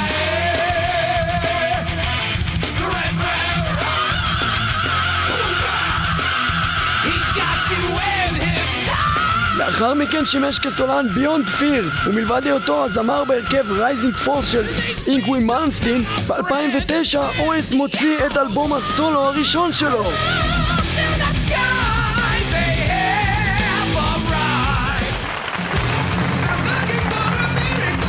לאחר 9.70 9.94
מכן 9.94 10.24
שימש 10.24 10.58
כסולן 10.58 11.08
Beyond 11.14 11.48
Fear 11.48 11.90
ומלבד 12.06 12.42
היותו 12.44 12.84
הזמר 12.84 13.24
בהרכב 13.24 13.72
Rising 13.72 14.14
Force 14.14 14.52
של 14.52 14.64
אינגווי 15.06 15.44
מלמסטין 15.44 16.04
ב-2009 16.26 17.18
אוונס 17.38 17.72
מוציא 17.72 18.18
את 18.26 18.36
אלבום 18.36 18.72
הסולו 18.72 19.20
הראשון 19.20 19.72
שלו. 19.72 20.04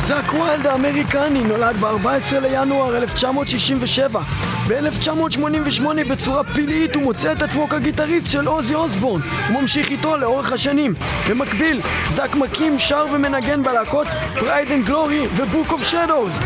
זאק 0.04 0.32
ויילד 0.32 0.66
האמריקני 0.66 1.44
נולד 1.44 1.76
ב-14 1.76 2.38
לינואר 2.40 2.96
1967 2.96 4.22
ב-1988 4.68 6.08
בצורה 6.10 6.44
פלאית 6.44 6.94
הוא 6.94 7.02
מוצא 7.02 7.32
את 7.32 7.42
עצמו 7.42 7.68
כגיטריסט 7.68 8.26
של 8.26 8.46
אוזי 8.46 8.74
אוסבורן 8.74 9.20
הוא 9.48 9.60
ממשיך 9.60 9.90
איתו 9.90 10.16
לאורך 10.16 10.52
השנים. 10.52 10.94
במקביל, 11.30 11.80
זאק 12.10 12.34
מקים, 12.34 12.78
שר 12.78 13.06
ומנגן 13.12 13.62
בלהקות 13.62 14.06
Pride 14.34 14.70
and 14.70 14.86
Glory 14.86 15.26
ו 15.36 15.43
Book 15.43 15.72
of 15.72 15.88
Shadows 15.88 16.38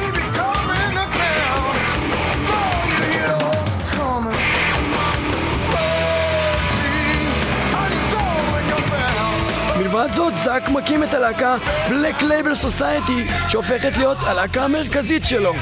מלבד 9.78 10.08
זאת, 10.12 10.36
זאק 10.36 10.68
מקים 10.68 11.04
את 11.04 11.14
הלהקה 11.14 11.56
Black 11.88 12.22
Label 12.22 12.64
Society 12.64 13.48
שהופכת 13.48 13.96
להיות 13.96 14.18
הלהקה 14.20 14.64
המרכזית 14.64 15.24
שלו 15.24 15.54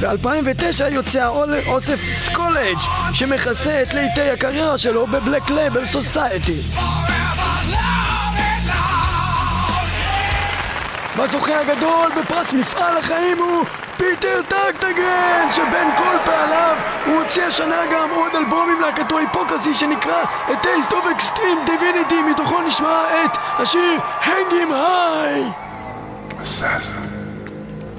ב-2009 0.00 0.84
יוצא 0.90 1.22
האול- 1.22 1.54
אוסף 1.66 2.00
Skullage 2.24 2.78
שמכסה 3.12 3.82
את 3.82 3.94
לעיתי 3.94 4.30
הקריירה 4.30 4.78
שלו 4.78 5.06
ב 5.06 5.13
Black 5.13 5.50
Label 5.50 5.86
Society. 5.86 6.60
והזוכה 11.16 11.60
הגדול 11.60 12.10
בפרס 12.20 12.52
מפעל 12.52 12.96
החיים 12.98 13.38
הוא 13.38 13.64
פיטר 13.96 14.40
טקטגרן 14.48 15.48
שבין 15.52 15.88
כל 15.96 16.16
פעליו 16.24 16.76
הוא 17.06 17.22
הוציא 17.22 17.44
השנה 17.44 17.80
גם 17.92 18.08
עוד 18.10 18.34
אלבום 18.34 18.68
עם 18.76 18.80
להקתו 18.80 19.18
Hypocrisy 19.18 19.74
שנקרא 19.74 20.22
A 20.48 20.64
Taste 20.64 20.90
of 20.92 21.20
Extreme 21.20 21.68
Divinity 21.68 22.30
מתוכו 22.30 22.62
נשמע 22.62 23.00
את 23.24 23.36
השיר 23.58 23.98
Hang 24.22 24.52
him 24.52 24.70
high 24.70 26.42
Assassin. 26.42 27.06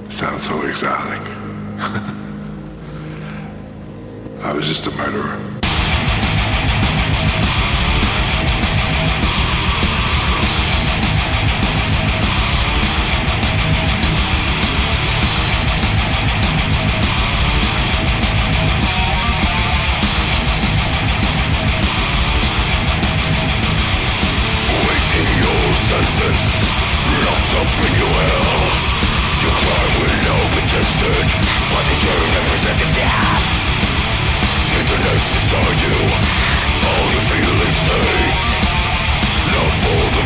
Sounds 0.09 0.43
so 0.49 0.53
exotic. 0.71 1.36
I 1.79 1.83
was 4.51 4.65
just 4.65 4.87
a 4.87 4.91
murderer. 4.91 5.37
Waiting 24.87 25.29
your 25.37 25.73
sentence, 25.75 26.47
locked 27.23 27.53
up 27.55 27.71
in 27.85 27.93
your 27.99 28.09
hell 28.09 28.46
understood 30.87 31.27
by 31.73 31.83
the 31.83 31.97
game 31.99 32.29
representing 32.31 32.91
death 32.95 33.45
Internations 34.79 35.47
are 35.59 35.75
you, 35.83 35.95
all 36.87 37.05
you 37.11 37.21
feel 37.27 37.57
is 37.67 37.79
hate 37.91 38.47
Not 39.51 39.71
for 39.83 40.03
the 40.15 40.23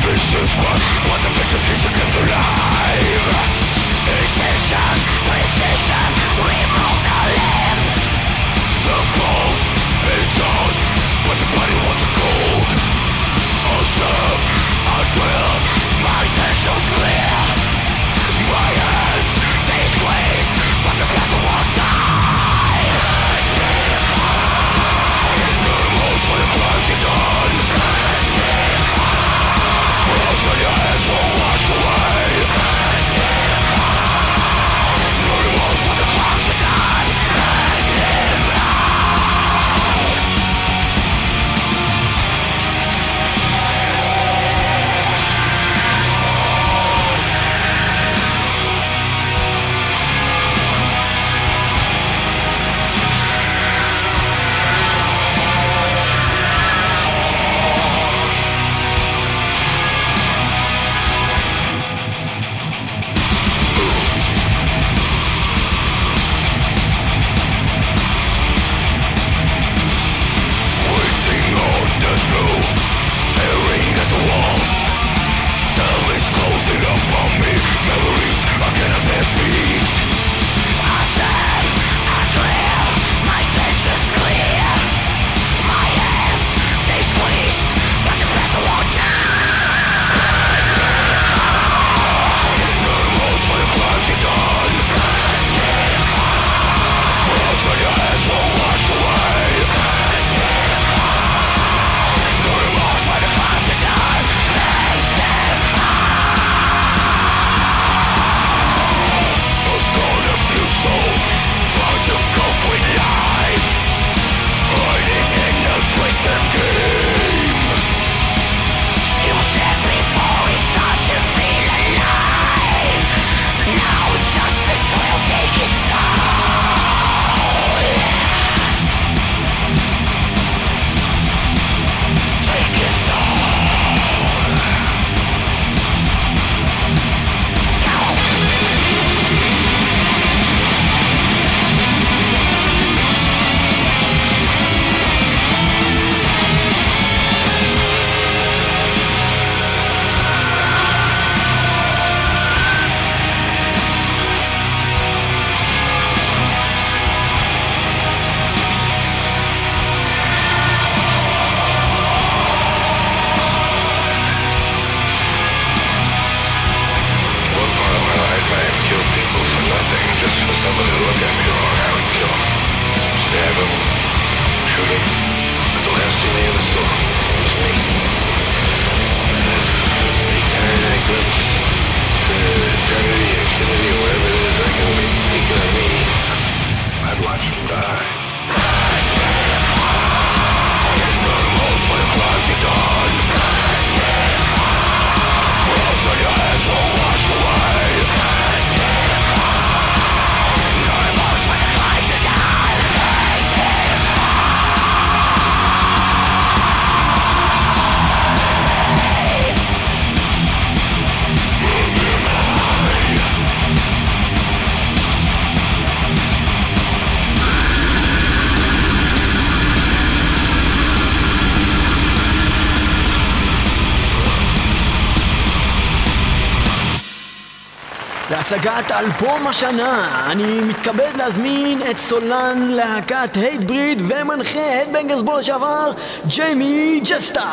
להצגת 228.51 228.91
אלבום 228.91 229.47
השנה. 229.47 230.27
אני 230.31 230.59
מתכבד 230.61 231.11
להזמין 231.15 231.81
את 231.91 231.97
סולן 231.97 232.67
להקת 232.67 233.35
Hatebreed 233.35 234.01
ומנחה 234.07 234.81
Headbangers 234.81 235.21
Ball 235.21 235.37
לשעבר, 235.37 235.91
ג'יימי 236.27 237.01
ג'סטה. 237.03 237.49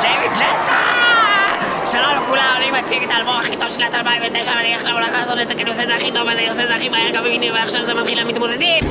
ג'יימי 0.00 0.28
ג'סטה! 0.28 0.76
שלום 1.86 2.24
לכולם, 2.24 2.54
אני 2.56 2.70
מציג 2.70 3.02
את 3.02 3.10
האלבום 3.10 3.36
הכי 3.36 3.56
טוב 3.56 3.68
של 3.68 3.74
שנת 3.74 3.94
2009 3.94 4.52
ואני 4.56 4.74
עכשיו 4.74 4.92
הולך 4.92 5.12
לעשות 5.12 5.38
את 5.42 5.48
זה 5.48 5.54
כי 5.54 5.62
אני 5.62 5.70
עושה 5.70 5.82
את 5.82 5.88
זה 5.88 5.94
הכי 5.94 6.12
טוב 6.12 6.26
ואני 6.26 6.48
עושה 6.48 6.62
את 6.62 6.68
זה 6.68 6.74
הכי 6.74 6.88
מהר 6.88 7.10
גם 7.10 7.24
בגיני 7.24 7.50
ועכשיו 7.50 7.86
זה 7.86 7.94
מתחיל 7.94 8.20
למתמודדים 8.20 8.84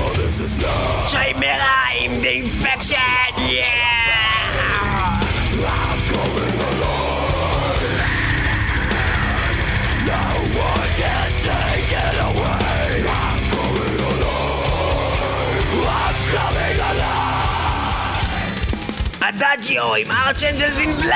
Chimaira 1.07 1.86
עם 1.99 2.11
The 2.22 2.47
Infection! 2.47 3.39
Yeah! 3.39 3.94
Adagio 19.27 19.95
עם 19.95 20.11
Archangels 20.11 20.79
in 20.79 20.91
Black! 20.91 21.15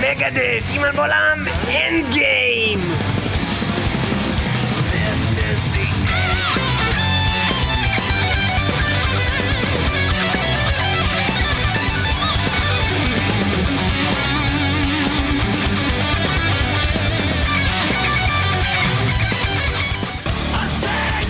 Megadeth 0.00 0.64
עם 0.74 0.84
אלבולם 0.84 1.44
Endgame! 1.68 2.55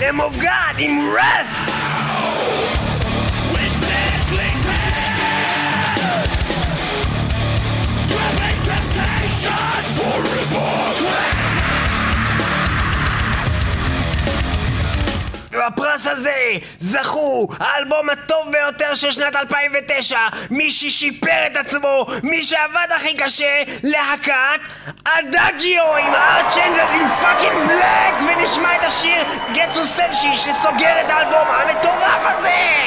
Lamb 0.07 0.21
of 0.21 0.39
God 0.39 0.75
עם 0.77 1.11
Wrath! 1.11 1.87
בפרס 15.67 16.07
הזה 16.07 16.51
זכו 16.79 17.47
האלבום 17.59 18.09
הטוב 18.09 18.51
ביותר 18.51 18.93
של 18.93 19.11
שנת 19.11 19.35
2009 19.35 20.19
מי 20.49 20.71
ששיפר 20.71 21.47
את 21.47 21.57
עצמו, 21.57 22.05
מי 22.23 22.43
שעבד 22.43 22.87
הכי 22.95 23.15
קשה 23.15 23.63
להקת 23.83 24.59
Adagio 25.05 25.95
עם 25.95 26.13
ה 26.13 26.20
Archangels 26.20 26.89
עם 26.93 27.07
fucking 27.07 27.71
את 27.71 27.76
השיר 28.87 29.23
גטסו 29.53 29.87
סנשי 29.87 30.35
שסוגר 30.35 31.01
את 31.05 31.09
האלבום 31.09 31.47
המטורף 31.47 32.21
הזה 32.25 32.77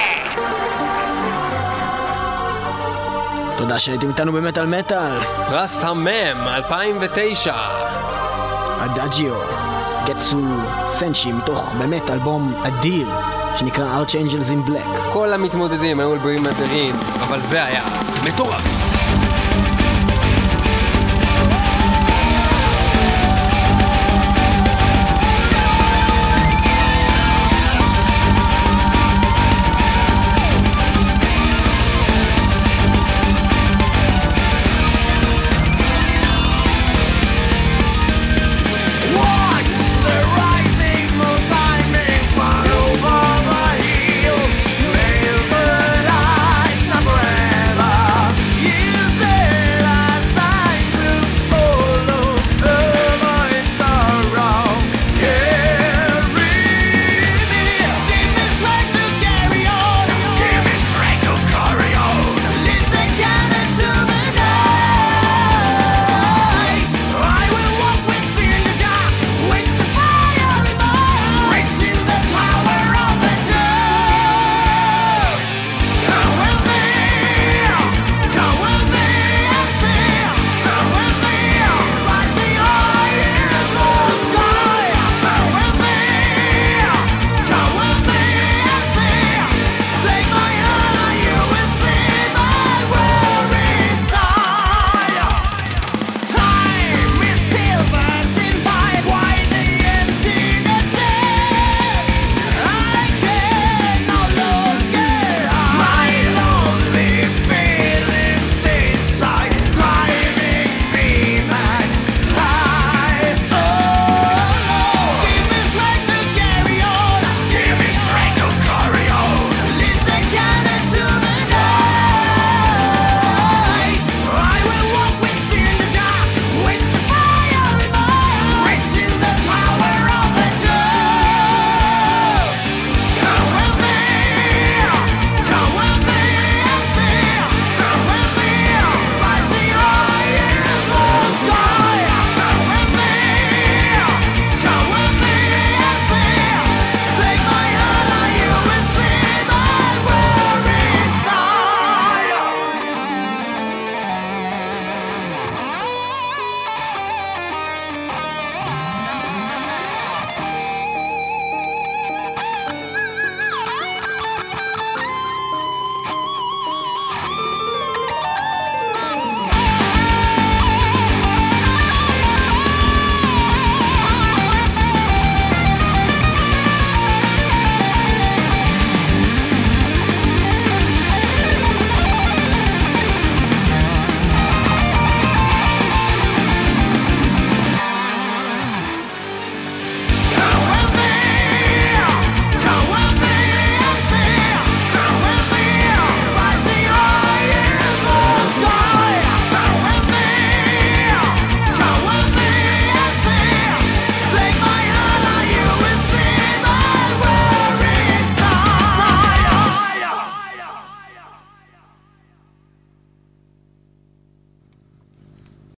תודה 3.58 3.78
שהייתם 3.78 4.08
איתנו 4.08 4.32
במטאל 4.32 4.66
מטאל. 4.66 5.20
פרס 5.50 5.84
המם 5.84 6.48
2009 6.48 7.54
הדאג'יו, 8.80 9.34
גטסו 10.06 10.40
סנצ'י, 10.98 11.32
מתוך 11.32 11.72
באמת 11.78 12.10
אלבום 12.10 12.54
אדיר, 12.62 13.08
שנקרא 13.56 14.02
Archangels 14.02 14.48
in 14.50 14.70
Black. 14.70 15.12
כל 15.12 15.32
המתמודדים 15.32 16.00
היו 16.00 16.12
אלבומים 16.12 16.46
אדירים, 16.46 16.94
אבל 17.20 17.40
זה 17.40 17.64
היה 17.64 17.84
מטורף 18.24 18.89